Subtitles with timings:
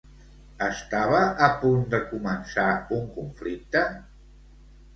[0.67, 1.19] Estava
[1.49, 2.67] a punt de començar
[2.99, 3.87] un conflicte?